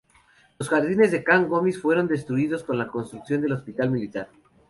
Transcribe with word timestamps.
Los 0.57 0.67
jardines 0.69 1.11
de 1.11 1.23
Can 1.23 1.47
Gomis 1.47 1.79
fueron 1.79 2.07
destruidos 2.07 2.63
con 2.63 2.75
la 2.79 2.87
construcción 2.87 3.39
del 3.39 3.51
Hospital 3.51 3.91
Militar. 3.91 4.29